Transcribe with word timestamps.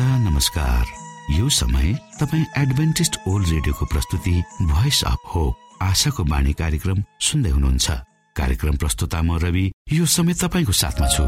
श्रोता 0.00 0.18
नमस्कार। 0.18 0.84
यो 1.30 1.48
समय 1.48 1.92
तपाईँ 2.20 2.44
एडभेन्टिस्ट 2.58 3.16
ओल्ड 3.28 3.48
रेडियोको 3.48 3.86
प्रस्तुति 3.86 4.30
भोइस 4.62 5.02
अफ 5.06 5.24
होप 5.34 5.82
आशाको 5.82 6.24
बाणी 6.24 6.52
कार्यक्रम 6.56 7.02
सुन्दै 7.20 7.50
हुनुहुन्छ। 7.50 7.90
कार्यक्रम 8.36 8.76
प्रस्तुता 8.76 9.20
म 9.22 9.36
रवि 9.44 9.64
यो 9.92 10.06
समय 10.06 10.34
तपाईँको 10.40 10.72
साथमा 10.72 11.06
छु। 11.06 11.24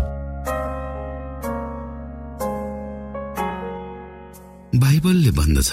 बाइबलले 4.81 5.31
भन्दछ 5.37 5.71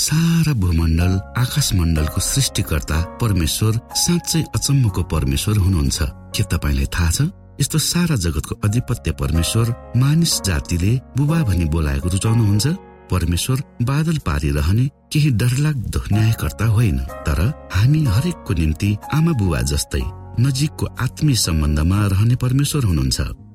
सारा 0.00 0.52
भूमण्डल 0.62 1.12
आकाश 1.42 1.72
मण्डलको 1.74 2.20
सृष्टिकर्ता 2.20 3.00
परमेश्वर 3.20 3.80
साँच्चै 3.96 4.42
अचम्मको 4.56 5.02
परमेश्वर 5.12 5.58
हुनुहुन्छ। 5.58 5.98
के 6.32 6.42
तपाईँलाई 6.56 6.88
थाहा 6.96 7.10
छ? 7.10 7.28
यस्तो 7.60 7.78
सारा 7.78 8.16
जगतको 8.16 8.54
अधिपत्य 8.64 9.12
परमेश्वर 9.12 9.92
मानिस 9.96 10.42
जातिले 10.42 11.00
बुबा 11.16 11.42
भनी 11.42 11.64
बोलाएको 11.64 12.08
रुचाउनुहुन्छ। 12.08 12.66
परमेश्वर 13.10 13.62
बादल 13.82 14.18
पारिरहने 14.18 14.90
केही 15.12 15.30
डरलाग्दो 15.30 16.00
न्यायकर्ता 16.12 16.66
होइन। 16.66 16.98
तर 16.98 17.40
हामी 17.72 18.04
हरेकको 18.04 18.54
निम्ति 18.54 18.96
आमा 19.14 19.32
बुबा 19.32 19.60
जस्तै 19.62 20.02
नजिकको 20.40 20.86
आत्मीय 21.00 21.36
सम्बन्धमा 21.36 22.06
रहने 22.06 22.36
परमेश्वर 22.36 22.84
हुनुहुन्छ। 22.84 23.20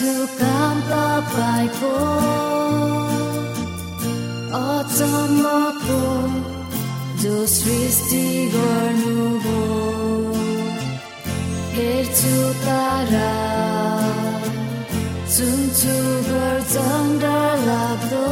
काम 0.00 0.80
तपाईँको 0.88 1.92
अचम्मको 4.58 6.02
जो 7.22 7.46
सृष्टि 7.54 8.26
गर्नुभयो 8.54 9.64
हेर्छु 11.74 12.36
तारा 12.62 13.32
सुन्छु 15.36 15.96
गर्छन् 16.28 17.12
लाग्दो 17.66 18.22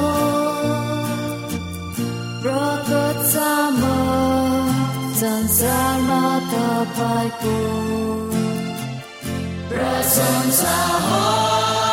प्रकट 2.47 3.27
संसारमा 5.19 6.22
तपाईँको 6.53 8.25
प्रशंसा 9.76 10.75
स्वर्गो 11.06 11.85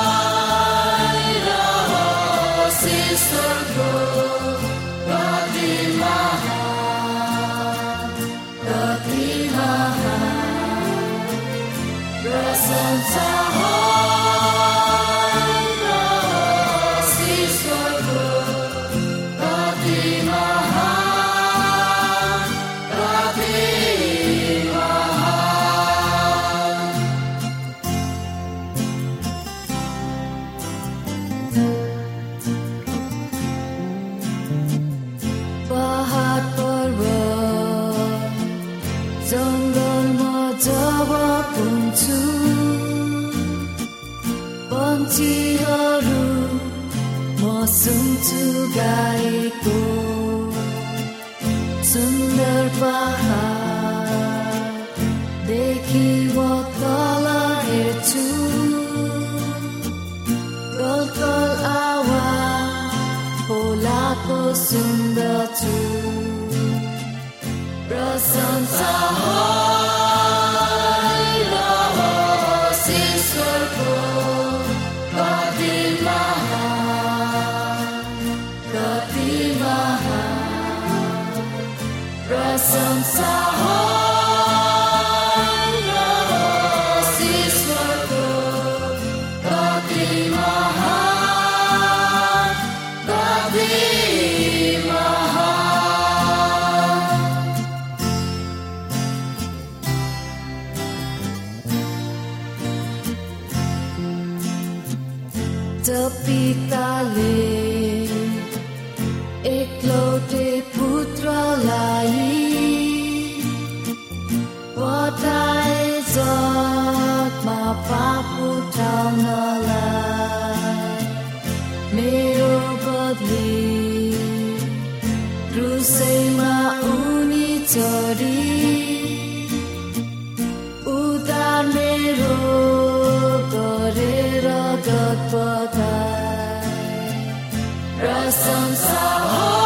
Blossoms 138.04 138.84
are 138.92 139.63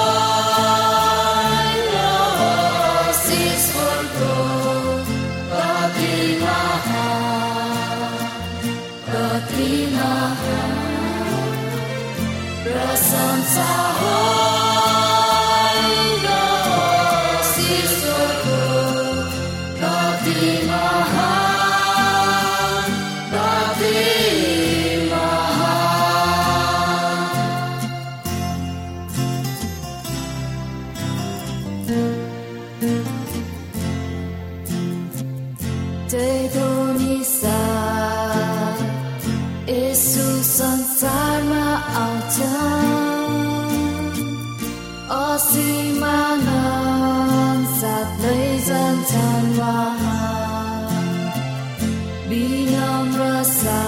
Bilang 52.38 53.10
rasa 53.18 53.82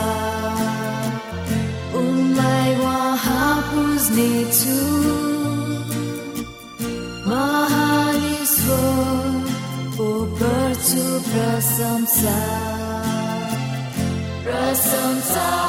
Umlay 1.94 2.70
wahapus 2.82 4.10
nito 4.18 4.82
Mahal 7.30 8.18
Isro 8.42 8.90
Upertu 10.02 11.06
prasamsa. 11.30 12.42
Prasamsa. 14.42 15.69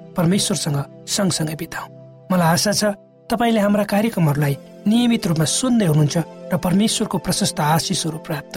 परमेश्वरसँग 0.17 0.77
सँगसँगै 1.07 1.55
बिताउँ 1.61 1.87
मलाई 2.31 2.49
आशा 2.55 2.71
छ 2.79 2.83
तपाईँले 3.29 3.59
हाम्रा 3.65 3.83
कार्यक्रमहरूलाई 3.93 4.55
नियमित 4.87 5.27
रूपमा 5.27 5.45
सुन्दै 5.45 5.87
हुनुहुन्छ 5.91 6.17
र 6.51 6.55
परमेश्वरको 6.57 7.17
प्रशस्त 7.25 7.59
आशिषहरू 7.59 8.17
प्राप्त 8.27 8.55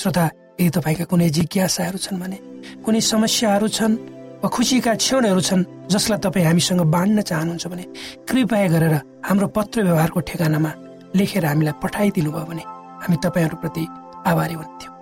श्रोता 0.00 0.24
यदि 0.60 0.70
तपाईँका 0.76 1.04
कुनै 1.10 1.28
जिज्ञासाहरू 1.36 1.98
छन् 2.04 2.20
भने 2.22 2.38
कुनै 2.84 3.00
समस्याहरू 3.12 3.68
छन् 3.76 3.94
वा 4.42 4.48
खुसीका 4.54 4.92
क्षणहरू 5.02 5.40
छन् 5.48 5.68
जसलाई 5.92 6.18
तपाईँ 6.24 6.46
हामीसँग 6.46 6.82
बाँड्न 6.94 7.20
चाहनुहुन्छ 7.30 7.66
भने 7.72 7.84
कृपया 8.28 8.68
गरेर 8.74 8.94
हाम्रो 9.28 9.46
पत्र 9.56 9.76
व्यवहारको 9.86 10.20
ठेगानामा 10.28 10.70
लेखेर 11.18 11.44
हामीलाई 11.46 11.74
पठाइदिनु 11.82 12.30
भयो 12.32 12.46
भने 12.50 12.64
हामी 13.02 13.16
तपाईँहरूप्रति 13.24 13.84
आभारी 14.30 14.54
हुन्थ्यौँ। 14.60 14.94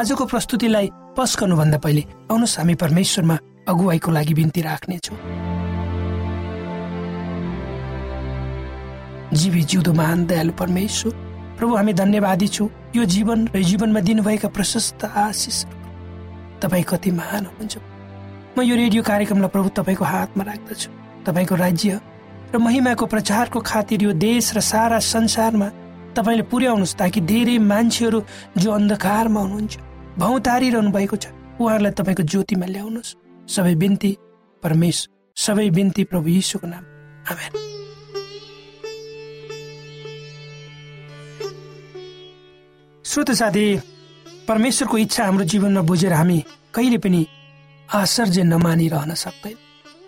आजको 0.00 0.24
प्रस्तुतिलाई 0.32 0.86
पस 1.16 1.30
गर्नुभन्दा 1.40 1.78
पहिले 1.84 2.02
आउनुहोस् 2.30 2.58
हामी 2.58 2.74
परमेश्वरमा 2.84 3.36
अगुवाईको 3.68 4.10
लागि 4.12 4.34
बिन्ती 4.34 4.60
राख्नेछौँ। 4.62 5.18
जीवी 9.34 9.62
जिउँदो 9.62 9.92
महान 9.92 10.26
दयालु 10.26 10.52
परमेश्वर 10.54 11.12
प्रभु 11.58 11.74
हामी 11.76 11.92
धन्यवादी 11.92 12.48
छौँ। 12.48 12.68
यो 12.96 13.04
जीवन 13.04 13.48
र 13.50 13.62
जीवनमा 13.62 14.00
दिनुभएका 14.00 14.48
प्रशस्त 14.48 15.04
आशिष 15.04 15.64
तपाईँ 16.62 16.84
कति 16.86 17.10
महान 17.10 17.44
हुनुहुन्छ। 17.46 17.74
म 18.54 18.62
यो 18.62 18.76
रेडियो 18.76 19.02
कार्यक्रमलाई 19.02 19.50
प्रभु 19.50 19.68
तपाईँको 19.74 20.04
हातमा 20.04 20.44
राख्दछु। 20.46 20.90
तपाईँको 21.26 21.54
राज्य 21.58 22.00
र 22.54 22.58
महिमाको 22.62 23.06
प्रचारको 23.06 23.60
खातिर 23.60 24.02
यो 24.02 24.12
देश 24.14 24.54
र 24.54 24.60
सारा 24.62 24.98
संसारमा 25.02 25.68
तपाईँले 26.14 26.46
पुर्याउनुहोस् 26.46 26.96
ताकि 27.02 27.20
धेरै 27.26 27.58
मान्छेहरू 27.66 28.22
जो 28.56 28.68
अन्धकारमा 28.72 29.40
हुनुहुन्छ 29.40 29.74
भौतारिरहनु 30.22 30.90
भएको 30.94 31.16
छ 31.18 31.34
उहाँहरूलाई 31.58 31.92
तपाईँको 31.98 32.22
ज्योतिमा 32.22 32.66
ल्याउनुहोस्। 32.66 33.25
सबै 33.48 33.74
बिन्ती 33.82 34.12
परमेश 34.62 34.98
सबै 35.36 35.68
बिन्ती 35.76 36.04
प्रभु 36.10 36.28
यीशुको 36.28 36.66
नाम 36.66 36.84
आमेन 37.30 37.52
श्रोत 43.04 43.30
साथी 43.40 43.66
परमेश्वरको 44.48 44.98
इच्छा 44.98 45.24
हाम्रो 45.24 45.44
जीवनमा 45.52 45.82
बुझेर 45.90 46.12
हामी 46.12 46.38
कहिले 46.74 46.98
पनि 47.04 47.20
आश्चर्य 47.94 48.42
नमानिरहन 48.44 49.14
सक्दैन 49.14 49.56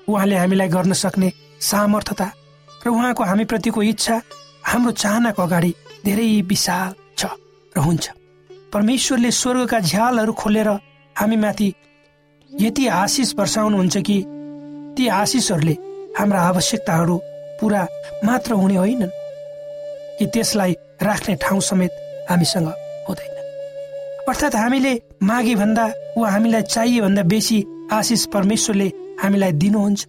उहाँले 0.08 0.36
हामीलाई 0.36 0.68
गर्न 0.68 0.92
सक्ने 1.02 1.32
सामर्थ्यता 1.62 2.26
र 2.68 2.88
उहाँको 2.88 3.24
हामीप्रतिको 3.24 3.82
इच्छा 3.82 4.16
हाम्रो 4.64 4.92
चाहनाको 5.02 5.42
अगाडि 5.42 5.72
धेरै 6.04 6.28
विशाल 6.50 6.90
छ 7.18 7.22
र 7.72 7.86
हुन्छ 7.86 8.04
परमेश्वरले 8.72 9.30
स्वर्गका 9.32 9.78
झ्यालहरू 9.80 10.32
खोलेर 10.42 10.68
हामीमाथि 11.16 11.68
यति 12.50 12.86
आशिष 12.86 13.34
वर्षाउनुहुन्छ 13.38 13.96
कि 14.06 14.22
ती 14.96 15.06
आशिषहरूले 15.08 15.72
हाम्रा 16.18 16.40
आवश्यकताहरू 16.42 17.16
पुरा 17.60 17.86
मात्र 18.24 18.52
हुने 18.52 18.76
होइनन् 18.76 19.10
कि 20.18 20.26
त्यसलाई 20.34 20.72
राख्ने 21.02 21.34
ठाउँ 21.42 21.60
समेत 21.60 21.92
हामीसँग 22.30 22.68
हुँदैन। 23.08 23.36
अर्थात् 24.28 24.56
हामीले 24.56 24.92
मागे 25.22 25.54
भन्दा 25.54 25.84
वा 26.16 26.30
हामीलाई 26.30 26.62
चाहिए 26.62 27.00
भन्दा 27.00 27.22
बेसी 27.22 27.58
आशिष 27.92 28.26
परमेश्वरले 28.34 28.88
हामीलाई 29.22 29.52
दिनुहुन्छ। 29.52 30.06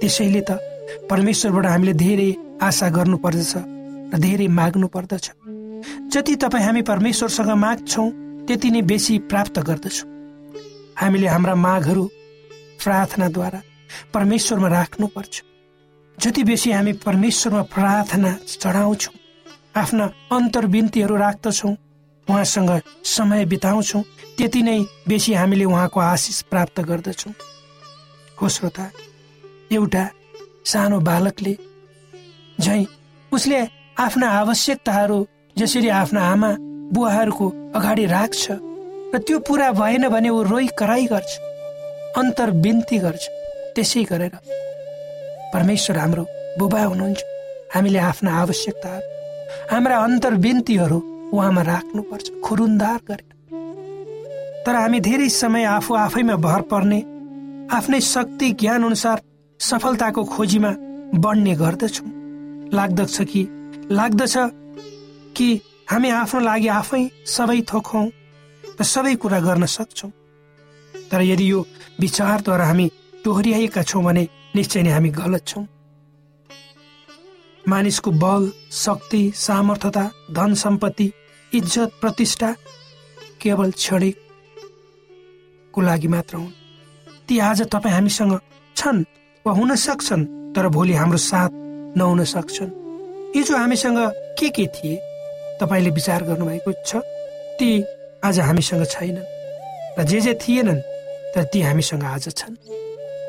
त्यसैले 0.00 0.42
त 0.48 0.58
परमेश्वरबाट 1.10 1.66
हामीले 1.66 1.92
धेरै 2.04 2.30
आशा 2.62 2.88
गर्नु 2.96 3.16
पर्दछ 3.24 3.52
र 4.14 4.18
धेरै 4.18 4.48
माग्नु 4.48 4.86
पर्दछ 4.88 5.30
जति 6.12 6.34
तपाईँ 6.42 6.64
हामी 6.64 6.82
परमेश्वरसँग 6.88 7.50
माग्छौँ 7.64 8.08
त्यति 8.46 8.70
नै 8.70 8.82
बेसी 8.82 9.18
प्राप्त 9.30 9.58
गर्दछौँ। 9.68 10.13
हामीले 10.96 11.28
हाम्रा 11.28 11.54
मागहरू 11.54 12.04
प्रार्थनाद्वारा 12.84 13.60
परमेश्वरमा 14.14 14.68
राख्नुपर्छ। 14.68 15.42
जति 16.18 16.42
बेसी 16.44 16.70
हामी 16.72 16.92
परमेश्वरमा 17.04 17.62
प्रार्थना 17.74 18.32
चढाउँछौँ 18.62 19.14
आफ्ना 19.76 20.04
अन्तर्विन्तीहरू 20.32 21.16
राख्दछौँ 21.16 21.72
उहाँसँग 22.28 22.70
समय 23.06 23.44
बिताउँछौँ 23.44 24.02
त्यति 24.38 24.62
नै 24.62 24.78
बेसी 25.08 25.32
हामीले 25.34 25.64
उहाँको 25.64 26.00
आशिष 26.00 26.40
प्राप्त 26.50 26.80
गर्दछौँ। 26.80 27.32
हो 28.38 28.48
श्रोता 28.48 28.90
एउटा 29.72 30.04
सानो 30.64 31.00
बालकले 31.00 31.56
झै 32.58 32.84
उसले 33.32 33.60
आफ्ना 33.98 34.28
आवश्यकताहरू 34.30 35.18
जसरी 35.56 35.88
आफ्ना 35.88 36.20
आमा 36.32 36.50
बुवाहरूको 36.94 37.48
अगाडि 37.74 38.06
राख्छ 38.06 38.50
र 39.14 39.18
त्यो 39.22 39.38
पुरा 39.46 39.70
भएन 39.72 40.08
भने 40.08 40.28
ऊ 40.28 40.42
रोइ 40.42 40.66
कराई 40.78 41.06
गर्छ 41.06 41.32
अन्तर्विन्ती 42.18 42.98
गर्छ 42.98 43.24
त्यसै 43.74 44.02
गरेर। 44.10 44.34
परमेश्वर 45.54 45.96
हाम्रो 45.98 46.24
बुबा 46.58 46.82
हुनुहुन्छ। 46.82 47.20
हामीले 47.74 47.98
आफ्ना 48.10 48.30
आवश्यकताहरू 48.42 49.06
हाम्रा 49.70 49.96
अन्तर्विन्तीहरू 49.98 50.98
उहाँमा 51.32 51.62
राख्नुपर्छ 51.62 52.26
खुरुन्दार 52.44 52.98
गरेर। 53.08 53.30
तर 54.66 54.74
हामी 54.74 55.00
धेरै 55.00 55.28
समय 55.28 55.64
आफू 55.68 55.94
आफैमा 55.94 56.36
भर 56.46 56.60
पर्ने 56.70 57.00
आफ्नै 57.70 58.00
शक्ति 58.00 58.50
ज्ञान 58.60 58.84
अनुसार 58.84 59.22
सफलताको 59.60 60.24
खोजीमा 60.24 60.72
बढ्ने 61.22 61.54
गर्दछौँ। 61.54 62.08
लाग्दछ 62.74 63.16
कि 63.30 63.42
लाग्दछ 63.90 64.34
कि 65.36 65.48
हामी 65.90 66.10
आफ्नो 66.10 66.40
लागि 66.40 66.68
आफै 66.80 67.02
सबै 67.28 67.60
थोकौँ 67.72 68.06
र 68.80 68.82
सबै 68.84 69.14
कुरा 69.16 69.38
गर्न 69.40 69.64
सक्छौँ। 69.66 70.12
तर 71.10 71.20
यदि 71.22 71.50
यो 71.50 71.60
विचारद्वारा 72.00 72.66
हामी 72.66 72.86
दोहोऱ्याएका 73.24 73.82
छौँ 73.82 74.02
भने 74.04 74.24
निश्चय 74.56 74.82
नै 74.82 74.90
हामी 74.90 75.10
गलत 75.10 75.42
छौँ। 75.46 75.66
मानिसको 77.68 78.10
बल 78.10 78.42
शक्ति 78.72 79.32
सामर्थ्यता 79.36 80.04
धन 80.30 80.50
सम्पत्ति 80.54 81.06
इज्जत 81.52 81.90
प्रतिष्ठा 82.00 82.50
केवल 83.40 83.70
क्षणिकको 83.70 84.20
लागि 85.80 86.08
मात्र 86.08 86.36
हुन्। 86.36 86.52
ती 87.28 87.34
आज 87.38 87.62
तपाईँ 87.72 87.94
हामीसँग 87.94 88.32
छन् 88.76 89.04
वा 89.46 89.52
हुन 89.52 89.70
सक्छन् 89.76 90.24
तर 90.54 90.68
भोलि 90.68 90.92
हाम्रो 90.92 91.18
साथ 91.18 91.50
नहुन 91.96 92.24
सक्छन्। 92.24 92.70
हिजो 93.36 93.54
हामीसँग 93.56 93.98
के 94.38 94.48
के 94.48 94.66
थिए? 94.66 94.96
तपाईँले 95.60 95.90
विचार 95.90 96.20
गर्नुभएको 96.24 96.70
छ। 96.86 96.96
ती 97.58 97.70
आज 98.24 98.38
हामीसँग 98.40 98.84
छैनन् 98.88 99.98
र 99.98 100.04
जे 100.08 100.20
जे 100.20 100.32
थिएनन् 100.34 100.80
तर 101.34 101.44
ती 101.52 101.60
हामीसँग 101.60 102.04
आज 102.04 102.28
छन्। 102.32 102.56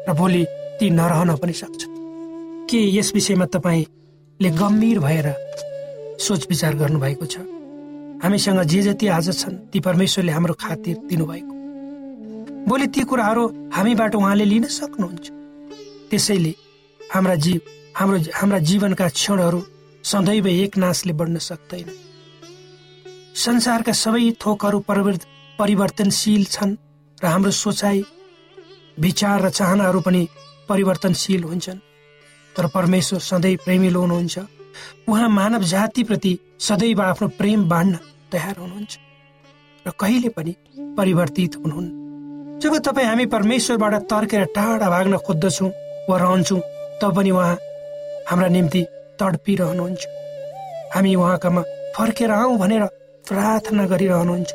र 0.08 0.14
भोलि 0.16 0.46
ती 0.80 0.90
नरहन 0.90 1.36
पनि 1.36 1.54
सक्छन्। 1.54 1.94
के 2.72 2.80
यस 2.96 3.12
विषयमा 3.14 3.46
तपाईँले 3.46 4.50
गम्भीर 4.56 5.00
भएर 5.00 5.28
सोच 6.16 6.48
विचार 6.50 6.76
गर्नुभएको 6.76 7.26
छ? 7.26 7.44
हामीसँग 8.24 8.64
जे 8.64 8.82
जति 8.82 9.08
आज 9.08 9.28
छन् 9.36 9.56
ती 9.68 9.80
परमेश्वरले 9.84 10.32
हाम्रो 10.32 10.54
खातिर 10.64 10.96
दिनुभएको। 11.12 11.54
भोलि 12.64 12.88
ती 12.88 13.02
कुराहरू 13.04 13.44
हामीबाट 13.76 14.16
उहाँले 14.16 14.46
लिन 14.46 14.66
सक्नुहुन्छ। 14.80 15.28
त्यसैले 16.10 16.54
हाम्रा 17.02 17.36
जीव 17.36 17.60
हाम्रो 18.00 18.18
हाम्रा 18.32 18.60
जीवनका 18.60 19.08
क्षणहरू 19.10 19.60
सदैव 20.04 20.48
एक 20.48 20.78
नाशले 20.78 21.14
बढ्न 21.14 21.38
सक्दैन। 21.44 22.05
संसारका 23.36 23.92
सबै 23.92 24.32
थोकहरू 24.32 24.80
परिवर्त- 24.80 25.28
परिवर्तनशील 25.60 26.46
छन् 26.46 26.76
र 27.24 27.26
हाम्रो 27.26 27.52
सोचाइ 27.52 28.04
विचार 29.00 29.42
र 29.42 29.50
चाहनाहरू 29.50 30.02
पनि 30.02 30.28
परिवर्तनशील 30.70 31.44
हुन्छन्। 31.44 31.78
तर 32.58 32.68
परमेश्वर 32.68 33.20
सधैँ 33.20 33.56
प्रेमिलो 33.56 34.02
हुनुहुन्छ 34.02 34.40
उहाँ 35.10 35.30
मानव 35.30 35.64
जातिप्रति 35.64 36.40
सदैव 36.60 37.02
आफ्नो 37.02 37.28
प्रेम 37.28 37.70
बाँड्न 37.70 38.00
तयार 38.32 38.56
हुनुहुन्छ। 38.58 38.98
र 39.88 39.92
कहिले 40.00 40.30
पनि 40.30 40.56
परिवर्तित 40.98 41.56
हुनुहुन्न। 41.56 42.60
जब 42.60 42.78
तपाईँ 42.78 43.08
हामी 43.08 43.26
परमेश्वरबाट 43.26 43.94
तर्केर 43.94 44.46
टाढा 44.46 44.90
भाग्न 44.90 45.18
खोज्दछौँ 45.18 45.70
वा 46.10 46.18
रहन्छौँ 46.18 46.60
तब 47.02 47.16
पनि 47.16 47.32
उहाँ 47.32 47.58
हाम्रा 48.30 48.48
निम्ति 48.48 48.84
तडपिरहनुहुन्छ। 49.20 50.06
हामी 50.96 51.16
उहाँकामा 51.16 51.62
फर्केर 51.96 52.32
आउँ 52.32 52.58
भनेर 52.58 53.05
प्रार्थना 53.28 53.86
गरिरहनुहुन्छ। 53.86 54.52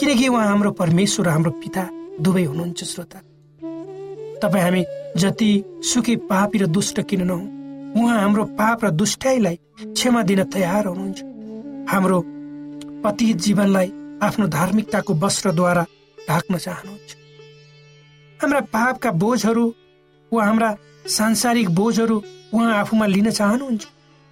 किनकि 0.00 0.28
उहाँ 0.28 0.46
हाम्रो 0.46 0.70
परमेश्वर 0.72 1.28
हाम्रो 1.28 1.50
पिता 1.62 1.88
दुवै 2.20 2.44
हुनुहुन्छ 2.44 2.84
श्रोता। 2.84 3.18
तपाईँ 4.42 4.64
हामी 4.64 4.84
जति 5.16 5.50
सुखी 5.84 6.16
पापी 6.28 6.58
र 6.58 6.66
दुष्ट 6.66 7.00
किन 7.02 7.22
नहौँ 7.22 7.44
उहाँ 7.96 8.20
हाम्रो 8.20 8.44
पाप 8.58 8.84
र 8.84 8.90
दुष्टाइलाई 8.90 9.56
क्षमा 9.94 10.22
दिन 10.22 10.42
तयार 10.44 10.86
हुनुहुन्छ। 10.86 11.18
हाम्रो 11.90 12.18
पतित 13.04 13.36
जीवनलाई 13.36 13.88
आफ्नो 14.22 14.46
धार्मिकताको 14.48 15.14
वस्त्रद्वारा 15.14 15.84
ढाक्न 16.28 16.58
चाहनुहुन्छ। 16.58 17.10
हाम्रा 18.40 18.60
पापका 18.72 19.10
बोझहरू 19.12 19.64
वा 20.32 20.44
हाम्रा 20.44 20.76
सांसारिक 21.08 21.68
बोझहरू 21.74 22.16
उहाँ 22.54 22.72
आफूमा 22.74 23.06
लिन 23.06 23.30
चाहनुहुन्छ। 23.30 23.82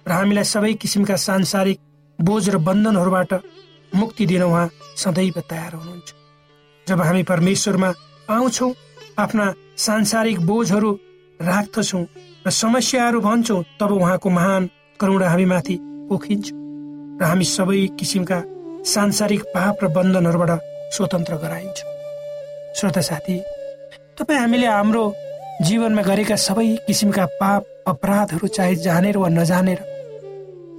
र 0.05 0.11
हामीलाई 0.11 0.43
सबै 0.43 0.73
किसिमका 0.73 1.15
सांसारिक 1.17 1.79
बोझ 2.19 2.49
र 2.49 2.57
बन्धनहरूबाट 2.57 3.33
मुक्ति 3.95 4.25
दिन 4.25 4.43
उहाँ 4.43 4.69
सदैव 4.97 5.39
तयार 5.49 5.73
हुनुहुन्छ। 5.73 6.13
जब 6.87 7.01
हामी 7.01 7.23
परमेश्वरमा 7.23 7.93
आउँछौँ 8.29 8.73
आफ्ना 9.19 9.53
सांसारिक 9.77 10.39
बोझहरू 10.45 10.91
राख्दछौँ 11.39 12.05
र 12.47 12.49
समस्याहरू 12.49 13.19
भन्छौँ 13.21 13.63
तब 13.79 13.91
उहाँको 13.91 14.29
महान 14.29 14.69
करुणा 14.99 15.29
हामीमाथि 15.29 15.75
पोखिन्छ 16.09 16.51
र 17.21 17.23
हामी 17.23 17.45
सबै 17.45 17.85
किसिमका 17.99 18.39
सांसारिक 18.85 19.43
पाप 19.55 19.83
र 19.83 19.87
बन्धनहरूबाट 19.87 20.51
स्वतन्त्र 20.95 21.35
गराइन्छ। 21.35 21.79
श्रोता 22.77 23.01
साथी 23.01 23.37
तपाईँ 24.19 24.39
हामीले 24.39 24.67
हाम्रो 24.67 25.03
जीवनमा 25.67 26.01
गरेका 26.01 26.35
सबै 26.37 26.67
किसिमका 26.87 27.25
पाप 27.41 27.61
अपराधहरू 27.87 28.47
चाहे 28.47 28.75
जानेर 28.75 29.17
वा 29.17 29.29
नजानेर 29.29 29.79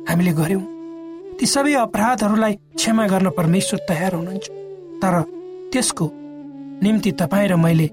हामीले 0.09 0.33
गर्यौँ 0.33 0.65
ती 1.41 1.47
सबै 1.47 1.73
अपराधहरूलाई 1.73 2.55
क्षमा 2.77 3.05
गर्न 3.09 3.29
परमेश्वर 3.33 3.79
तयार 3.89 4.13
हुनुहुन्छ। 4.15 4.47
तर 5.01 5.15
त्यसको 5.73 6.07
निम्ति 6.85 7.11
तपाईँ 7.17 7.49
र 7.49 7.57
मैले 7.57 7.87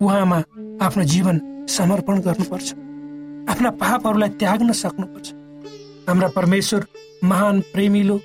उहाँमा 0.00 0.38
आफ्नो 0.80 1.04
जीवन 1.12 1.36
समर्पण 1.68 2.16
गर्नुपर्छ। 2.26 2.68
आफ्ना 3.52 3.70
पापहरूलाई 3.76 4.30
त्याग्न 4.40 4.72
सक्नुपर्छ। 4.72 5.26
हाम्रा 6.08 6.28
परमेश्वर 6.28 6.80
महान 7.24 7.60
प्रेमिलो 7.72 8.16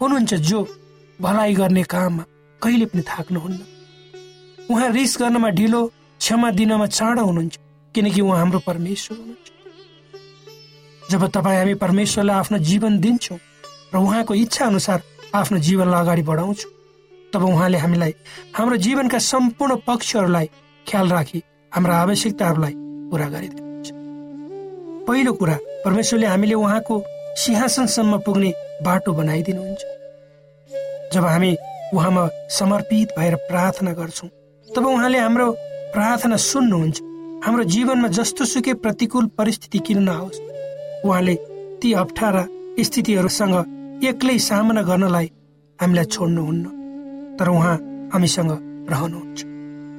हुनुहुन्छ 0.00 0.34
जो 0.50 0.66
भलाइ 1.20 1.54
गर्ने 1.54 1.82
काममा 1.82 2.24
कहिले 2.62 2.86
पनि 2.90 3.02
थाक्नुहुन्न। 3.02 3.60
उहाँ 4.70 4.88
रिस 4.98 5.12
गर्नमा 5.20 5.50
ढिलो 5.58 5.82
क्षमा 6.20 6.48
दिनमा 6.58 6.86
चाँडो 6.98 7.22
हुनुहुन्छ 7.22 7.54
किनकि 7.94 8.20
उहाँ 8.20 8.38
हाम्रो 8.38 8.58
परमेश्वर 8.66 9.16
हुनुहुन्छ। 9.18 9.46
जब 11.10 11.22
तपाईँ 11.30 11.58
हामी 11.58 11.74
परमेश्वरलाई 11.74 12.36
आफ्नो 12.36 12.58
जीवन 12.58 12.98
दिन्छौँ 12.98 13.38
र 13.94 13.96
उहाँको 13.98 14.34
इच्छा 14.34 14.64
अनुसार 14.66 15.02
आफ्नो 15.34 15.58
जीवनलाई 15.58 16.00
अगाडि 16.00 16.22
बढाउँछौँ। 16.22 16.72
तब 17.32 17.42
उहाँले 17.44 17.78
हामीलाई 17.78 18.14
हाम्रो 18.56 18.76
जीवनका 18.76 19.18
सम्पूर्ण 19.18 19.76
पक्षहरूलाई 19.86 20.46
ख्याल 20.86 21.08
राखी 21.08 21.42
हाम्रा 21.72 21.94
आवश्यकताहरूलाई 21.96 22.74
पुरा 23.10 23.28
गरिदिनुहुन्छ। 23.28 23.88
पहिलो 25.08 25.32
कुरा 25.32 25.56
परमेश्वरले 25.84 26.26
हामीले 26.26 26.54
उहाँको 26.54 27.02
सिंहासनसम्म 27.36 28.18
पुग्ने 28.18 28.52
बाटो 28.84 29.12
बनाइदिनुहुन्छ। 29.12 29.82
जब 31.14 31.24
हामी 31.24 31.56
उहाँमा 31.94 32.28
समर्पित 32.50 33.08
भएर 33.18 33.34
प्रार्थना 33.48 33.92
गर्छौँ 33.92 34.30
तब 34.68 34.86
उहाँले 34.86 35.18
हाम्रो 35.18 35.50
प्रार्थना 35.94 36.36
सुन्नुहुन्छ। 36.36 36.96
हाम्रो 37.44 37.64
जीवनमा 37.64 38.08
जस्तो 38.08 38.44
सुकै 38.44 38.74
प्रतिकूल 38.74 39.26
परिस्थिति 39.38 39.78
किन 39.78 40.02
नहोस्? 40.02 40.40
उहाँले 41.04 41.34
ती 41.80 41.92
अप्ठ्यारा 41.92 42.46
स्थितिहरूसँग 42.80 43.77
एक्लै 44.04 44.38
सामना 44.38 44.82
गर्नलाई 44.82 45.26
हामीलाई 45.78 46.04
छोड्नुहुन्न। 46.04 46.64
तर 47.38 47.48
उहाँ 47.48 47.76
हामीसँग 48.14 48.50
रहनुहुन्छ। 48.90 49.38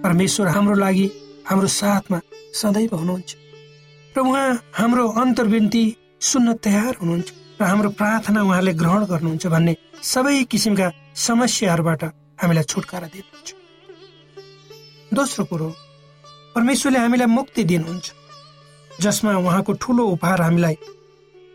परमेश्वर 0.04 0.48
हाम्रो 0.48 0.76
लागि 0.76 1.08
हाम्रो 1.50 1.68
साथमा 1.68 2.20
सदैव 2.56 2.96
हुनुहुन्छ। 2.96 3.32
र 4.16 4.20
उहाँ 4.20 4.48
हाम्रो 4.74 5.04
अन्तर्विन्ती 5.22 5.84
सुन्न 6.22 6.54
तयार 6.64 6.96
हुनुहुन्छ 7.02 7.30
र 7.60 7.64
हाम्रो 7.64 7.90
प्रार्थना 8.00 8.42
उहाँले 8.44 8.74
ग्रहण 8.74 9.02
गर्नुहुन्छ 9.12 9.46
भन्ने 9.48 9.74
सबै 10.04 10.44
किसिमका 10.52 10.88
समस्याहरूबाट 11.16 12.04
हामीलाई 12.40 12.64
छुटकारा 12.64 13.08
दिनुहुन्छ। 13.08 13.48
दोस्रो 15.14 15.44
कुरो 15.46 15.68
परमेश्वरले 16.56 17.00
हामीलाई 17.00 17.28
मुक्ति 17.28 17.64
दिनुहुन्छ। 17.64 18.08
जसमा 19.02 19.32
उहाँको 19.38 19.74
ठुलो 19.74 20.04
उपहार 20.16 20.42
हामीलाई 20.42 20.76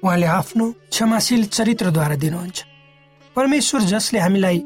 उहाँले 0.05 0.27
आफ्नो 0.29 0.65
क्षमाशील 0.93 1.45
चरित्रद्वारा 1.49 2.17
दिनुहुन्छ। 2.21 2.59
परमेश्वर 3.37 3.81
जसले 3.89 4.19
हामीलाई 4.21 4.59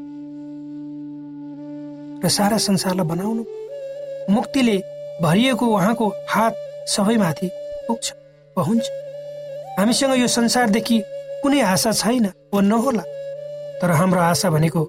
र 2.23 2.27
सारा 2.27 2.57
संसारलाई 2.59 3.07
बनाउनु 3.07 3.43
मुक्तिले 4.35 4.77
भरिएको 5.23 5.65
उहाँको 5.65 6.07
हात 6.29 6.53
सबैमाथि 6.87 7.47
पुग्छ 7.87 8.05
हुन्छ। 8.55 8.85
हामीसँग 9.79 10.13
यो 10.19 10.27
संसारदेखि 10.27 10.97
कुनै 11.43 11.59
आशा 11.63 11.91
छैन 11.95 12.25
वा 12.53 12.61
नहोला 12.61 13.03
तर 13.79 13.91
हाम्रो 13.95 14.19
आशा 14.21 14.49
भनेको 14.51 14.81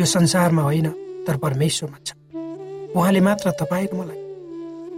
यो 0.00 0.06
संसारमा 0.06 0.62
होइन 0.62 0.88
तर 1.26 1.36
परमेश्वरमा 1.38 1.98
छ। 2.02 2.18
उहाँले 2.96 3.20
मात्र 3.20 3.50
तपाईँ 3.62 3.86
र 3.86 3.94
मलाई 3.94 4.18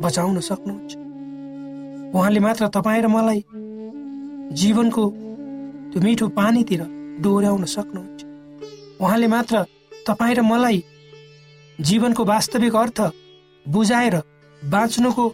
बचाउन 0.00 0.40
सक्नुहुन्छ। 0.40 0.92
उहाँले 2.16 2.40
मात्र 2.40 2.68
तपाईँ 2.72 3.02
र 3.04 3.06
मलाई 3.12 3.44
जीवनको 4.52 5.04
त्यो 5.90 6.00
मिठो 6.02 6.26
पानीतिर 6.28 6.82
डोर्याउन 7.22 7.64
सक्नुहुन्छ। 7.64 8.20
उहाँले 9.00 9.26
मात्र 9.26 9.64
तपाईँ 10.06 10.34
र 10.34 10.40
मलाई 10.42 10.82
जीवनको 11.78 12.24
वास्तविक 12.24 12.76
अर्थ 12.76 13.00
बुझाएर 13.66 14.14
बाँच्नुको 14.62 15.26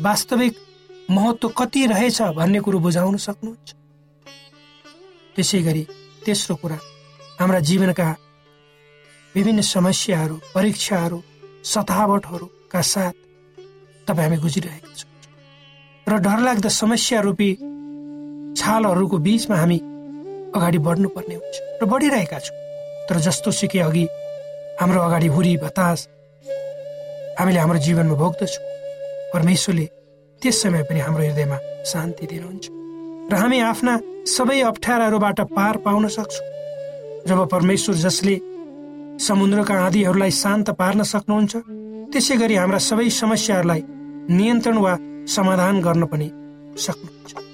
वास्तविक 0.00 0.54
महत्व 1.10 1.48
कति 1.58 1.86
रहेछ 1.86 2.22
भन्ने 2.36 2.60
कुरो 2.60 2.78
बुझाउन 2.78 3.16
सक्नुहुन्छ। 3.16 3.68
त्यसै 5.36 5.60
गरी 5.62 5.82
तेस्रो 6.24 6.54
कुरा 6.56 6.78
हाम्रा 7.40 7.60
जीवनका 7.60 8.08
विभिन्न 9.34 9.60
समस्याहरू 9.60 10.36
परीक्षाहरू 10.54 11.18
सतावटहरूका 11.64 12.80
साथ 12.82 13.14
तपाईँ 14.08 14.28
हामी 14.28 14.36
गुजिरहेका 14.42 14.94
छौँ। 14.94 15.10
र 16.06 16.12
डरलाग्दा 16.18 16.68
समस्या 16.68 17.20
रूपी 17.20 17.50
छालहरूको 18.56 19.18
बिचमा 19.26 19.56
हामी 19.56 19.78
अगाडि 20.56 20.78
बढ्नुपर्ने 20.86 21.34
हुन्छ 21.34 21.56
र 21.82 21.84
बढिरहेका 21.86 22.38
छौँ। 22.38 22.56
तर 23.08 23.16
जस्तो 23.26 23.50
सिके 23.50 23.78
अघि 23.80 24.04
हाम्रो 24.80 25.00
अगाडि 25.02 25.26
हुरी 25.34 25.56
बतास 25.64 26.08
हामीले 27.38 27.58
हाम्रो 27.58 27.78
जीवनमा 27.86 28.14
भोग्दछौँ। 28.14 28.64
परमेश्वरले 29.34 29.86
त्यस 30.42 30.62
समय 30.62 30.82
पनि 30.88 31.00
हाम्रो 31.00 31.22
हृदयमा 31.24 31.58
शान्ति 31.84 32.26
दिनुहुन्छ। 32.26 32.64
र 33.30 33.34
हामी 33.36 33.58
आफ्ना 33.60 33.94
सबै 34.26 34.60
अप्ठ्याराहरूबाट 34.70 35.40
पार 35.56 35.76
पाउन 35.84 36.08
सक्छौँ। 36.08 36.46
जब 37.28 37.38
परमेश्वर 37.48 37.94
जसले 38.04 38.36
समुद्रका 39.18 39.74
आँधीहरूलाई 39.74 40.30
शान्त 40.30 40.70
पार्न 40.80 41.02
सक्नुहुन्छ 41.02 41.54
त्यसै 42.12 42.36
गरी 42.36 42.54
हाम्रा 42.54 42.78
सबै 42.78 43.08
समस्याहरूलाई 43.10 43.82
नियन्त्रण 44.30 44.78
वा 44.78 44.92
समाधान 45.26 45.80
गर्न 45.82 46.04
पनि 46.06 46.28
सक्नुहुन्छ। 46.78 47.47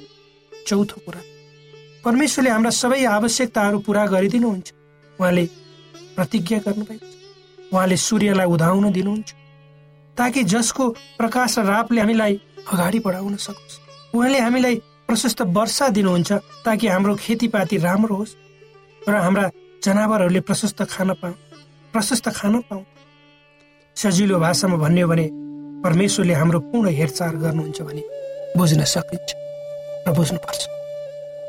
चौथो 0.67 1.01
कुरा। 1.05 1.21
परमेश्वरले 2.05 2.51
हाम्रा 2.51 2.71
सबै 2.71 3.05
आवश्यकताहरू 3.05 3.79
पुरा 3.79 4.07
गरिदिनुहुन्छ। 4.07 4.69
उहाँले 5.19 5.45
प्रतिज्ञा 6.17 6.59
गर्नुभएको 6.59 7.07
छ। 7.07 7.73
उहाँले 7.73 7.97
सूर्यलाई 7.97 8.47
उधाउन 8.47 8.93
दिनुहुन्छ। 8.93 9.31
ताकि 10.17 10.45
जसको 10.45 10.89
प्रकाश 11.19 11.59
र 11.59 11.65
रापले 11.65 12.01
हामीलाई 12.01 12.35
अगाडि 12.73 12.99
बढाउन 12.99 13.37
सकोस्। 13.37 13.81
उहाँले 14.15 14.39
हामीलाई 14.41 14.75
प्रशस्त 15.09 15.43
वर्षा 15.43 15.89
दिनुहुन्छ 15.89 16.33
ताकि 16.65 16.87
हाम्रो 16.87 17.15
खेतीपाती 17.15 17.77
राम्रो 17.77 18.15
होस् 18.17 18.37
र 19.09 19.15
हाम्रा 19.15 19.51
जनावरहरूले 19.85 20.41
प्रशस्त 20.41 20.83
खान 20.83 21.13
पाऊ 21.21 21.33
प्रशस्त 21.93 22.29
खान 22.29 22.55
पाऊ 22.71 22.83
सजिलो 23.97 24.39
भाषामा 24.41 24.77
भन्यो 24.77 25.09
भने 25.09 25.27
परमेश्वरले 25.85 26.35
हाम्रो 26.35 26.61
पूर्ण 26.61 26.89
हेरचाह 26.89 27.33
गर्नुहुन्छ 27.33 27.83
भने 27.83 28.03
बुझ्न 28.57 28.85
सकिन्छ। 28.85 29.44
र 30.07 30.13
बुझ्नुपर्छ। 30.13 30.63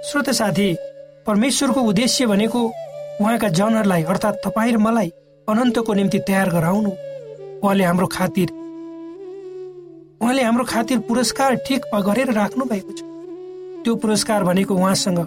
श्रोत 0.08 0.30
साथी 0.32 0.68
परमेश्वरको 1.28 1.82
उद्देश्य 1.82 2.26
भनेको 2.26 2.62
उहाँका 3.22 3.48
जनहरूलाई 3.50 4.04
अर्थात् 4.04 4.42
तपाईँ 4.46 4.72
र 4.74 4.78
मलाई 4.78 5.10
अनन्तको 5.48 5.94
निम्ति 5.94 6.20
तयार 6.28 6.50
गराउनु। 6.50 6.92
उहाँले 7.64 7.84
हाम्रो 7.84 8.08
खातिर 8.08 8.50
उहाँले 10.22 10.44
हाम्रो 10.44 10.64
खातिर 10.66 11.00
पुरस्कार 11.08 11.56
ठिक 11.68 11.82
गरेर 11.96 12.32
राख्नु 12.34 12.66
भएको 12.66 12.92
छ। 12.92 13.02
त्यो 13.84 13.96
पुरस्कार 13.96 14.44
भनेको 14.44 14.74
उहाँसँग 14.76 15.20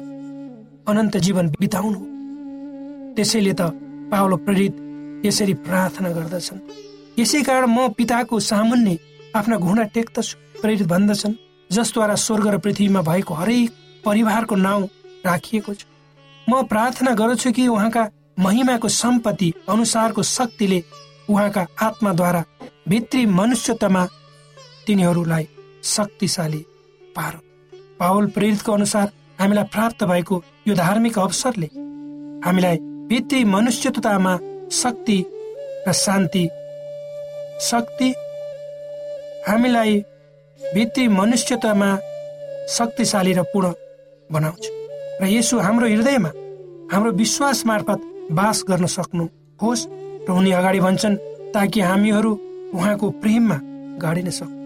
अनन्त 0.88 1.16
जीवन 1.16 1.48
बिताउनु 1.60 2.00
त्यसैले 3.16 3.52
त 3.52 3.62
पावलो 4.10 4.36
प्रेरित 4.46 4.74
यसरी 5.26 5.54
प्रार्थना 5.66 6.08
गर्दछन्। 6.10 6.58
यसै 7.18 7.42
कारण 7.42 7.66
म 7.66 7.88
पिताको 7.98 8.38
सामान्य 8.40 8.98
आफ्ना 9.36 9.56
घुँडा 9.58 9.84
टेक्दछु 9.94 10.60
प्रेरित 10.62 10.86
भन्दछन्। 10.86 11.34
जसद्वारा 11.72 12.14
स्वर्ग 12.16 12.46
र 12.48 12.58
पृथ्वीमा 12.58 13.02
भएको 13.02 13.34
हरेक 13.34 13.72
परिवारको 14.04 14.54
नाउँ 14.56 14.88
राखिएको 15.26 15.74
छ। 15.74 15.84
म 16.46 16.62
प्रार्थना 16.64 17.14
गर्छु 17.14 17.52
कि 17.52 17.66
उहाँका 17.68 18.08
महिमाको 18.38 18.88
सम्पत्ति 18.88 19.52
अनुसारको 19.68 20.22
शक्तिले 20.22 20.82
उहाँका 21.28 21.66
आत्माद्वारा 21.82 22.44
भित्री 22.88 23.24
मनुष्यतामा 23.28 24.06
तिनीहरूलाई 24.86 25.48
शक्तिशाली 25.84 26.64
पारो। 27.16 27.40
पावल 28.00 28.26
प्रेरितको 28.26 28.72
अनुसार 28.72 29.10
हामीलाई 29.40 29.64
प्राप्त 29.64 30.04
भएको 30.04 30.42
यो 30.68 30.74
धार्मिक 30.74 31.18
अवसरले 31.18 31.66
हामीलाई 32.44 32.76
भित्री 33.08 33.44
मनुष्यतामा 33.44 34.38
शक्ति 34.72 35.24
र 35.88 35.92
शान्ति 35.94 36.44
शक्ति 37.62 38.10
हामीलाई 39.48 40.04
भित्री 40.60 41.06
मनुष्यतामा 41.08 41.96
शक्तिशाली 42.68 43.32
र 43.32 43.42
पूर्ण 43.52 43.72
बनाउँछ। 44.32 44.64
र 45.22 45.24
यसो 45.24 45.58
हाम्रो 45.58 45.86
हृदयमा 45.86 46.30
हाम्रो 46.92 47.10
विश्वास 47.14 47.64
मार्फत 47.66 48.00
बास 48.32 48.64
गर्न 48.68 48.86
सक्नु 48.86 49.24
होस् 49.62 49.86
र 50.28 50.30
उनी 50.30 50.50
अगाडि 50.52 50.80
भन्छन् 50.80 51.16
ताकि 51.54 51.80
हामीहरू 51.80 52.32
उहाँको 52.74 53.10
प्रेममा 53.22 53.58
गाडिन 54.02 54.30
सकौँ। 54.30 54.56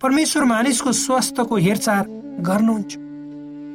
परमेश्वर 0.00 0.44
मानिसको 0.44 0.92
स्वास्थ्यको 0.92 1.56
हेरचाह 1.56 2.02
गर्नुहुन्छ 2.48 2.92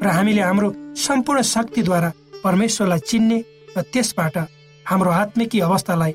र 0.03 0.07
हामीले 0.07 0.41
हाम्रो 0.41 0.73
सम्पूर्ण 0.95 1.41
शक्तिद्वारा 1.41 2.11
परमेश्वरलाई 2.43 2.99
चिन्ने 3.09 3.37
र 3.77 3.81
त्यसबाट 3.93 4.37
हाम्रो 4.85 5.11
आत्मिकी 5.11 5.59
अवस्थालाई 5.59 6.13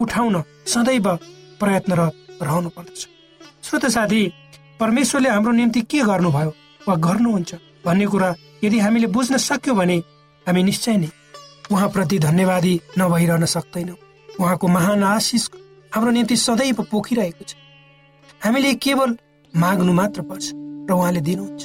उठाउन 0.00 0.42
सदैव 0.72 1.06
प्रयत्नरत 1.60 2.42
रहनु 2.42 2.68
पर्दछ 2.76 3.15
श्रोत 3.66 3.84
साथी 3.86 4.22
परमेश्वरले 4.80 5.28
हाम्रो 5.28 5.52
निम्ति 5.52 5.80
के 5.90 6.00
गर्नुभयो 6.06 6.50
वा 6.88 6.94
गर्नुहुन्छ 7.02 7.54
भन्ने 7.84 8.06
कुरा 8.06 8.28
यदि 8.64 8.78
हामीले 8.78 9.06
बुझ्न 9.10 9.36
सक्यौँ 9.42 9.76
भने 9.76 9.96
हामी 10.46 10.62
निश्चय 10.62 10.96
नै 10.96 11.08
उहाँप्रति 11.72 12.18
धन्यवादी 12.18 12.74
नभइरहन 12.98 13.44
सक्दैनौँ। 13.44 13.96
उहाँको 14.40 14.68
महान 14.68 15.02
आशिष 15.02 15.48
हाम्रो 15.94 16.10
निम्ति 16.10 16.36
सदैव 16.36 16.82
पोखिरहेको 16.90 17.44
छ। 17.44 17.54
हामीले 18.44 18.74
केवल 18.74 19.16
माग्नु 19.54 19.92
मात्र 19.92 20.22
पर्छ 20.22 20.52
र 20.86 20.92
उहाँले 20.94 21.20
दिनुहुन्छ। 21.26 21.62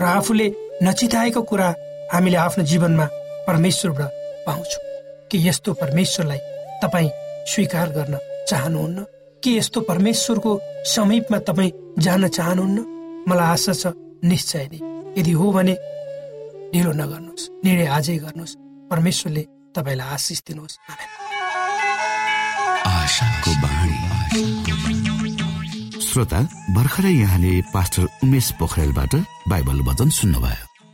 र 0.00 0.04
आफूले 0.04 0.46
नचिताएको 0.82 1.42
कुरा 1.42 1.68
हामीले 2.12 2.36
आफ्नो 2.36 2.64
जीवनमा 2.64 3.06
परमेश्वरबाट 3.48 4.12
पाउँछौँ। 4.46 4.84
के 5.30 5.38
यस्तो 5.48 5.72
परमेश्वरलाई 5.80 6.38
तपाईँ 6.84 7.10
स्वीकार 7.48 7.88
गर्न 7.96 8.18
चाहनुहुन्न? 8.48 9.06
के 9.42 9.50
यस्तो 9.56 9.80
परमेश्वरको 9.80 10.60
समीपमा 10.84 11.38
तपाईँ 11.38 11.72
जान 11.98 12.28
चाहनुहुन्न? 12.28 12.78
मलाई 13.28 13.46
आशा 13.46 13.72
छ 13.72 13.92
निश्चय 14.24 14.68
नै। 14.72 14.78
यदि 15.20 15.30
हो 15.30 15.52
भने 15.52 15.74
ढिलो 16.74 16.92
नगर्नुहोस् 16.92 17.50
निर्णय 17.64 17.86
आजै 17.86 18.16
गर्नुहोस्। 18.16 18.54
परमेश्वरले 18.90 19.42
तपाईँलाई 19.76 20.08
आशिष 20.08 20.40
दिनुहोस्। 20.46 20.78
श्रोता 26.10 26.40
भर्खरै 26.74 27.12
यहाँले 27.12 27.52
पास्टर 27.74 28.02
उमेश 28.24 28.50
पोखरेलबाट 28.58 29.14
बाइबल 29.48 29.80
वचन 29.80 30.08
सुन्नुभयो। 30.10 30.69